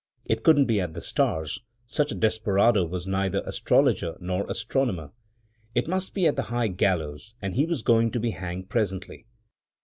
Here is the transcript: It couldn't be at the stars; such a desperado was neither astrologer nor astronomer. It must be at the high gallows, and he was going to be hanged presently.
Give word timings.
It 0.25 0.41
couldn't 0.43 0.65
be 0.65 0.81
at 0.81 0.95
the 0.95 0.99
stars; 1.01 1.59
such 1.85 2.11
a 2.11 2.15
desperado 2.15 2.87
was 2.87 3.05
neither 3.05 3.43
astrologer 3.45 4.17
nor 4.19 4.49
astronomer. 4.49 5.11
It 5.75 5.87
must 5.87 6.15
be 6.15 6.25
at 6.25 6.35
the 6.35 6.41
high 6.49 6.69
gallows, 6.69 7.35
and 7.39 7.53
he 7.53 7.67
was 7.67 7.83
going 7.83 8.09
to 8.13 8.19
be 8.19 8.31
hanged 8.31 8.67
presently. 8.67 9.27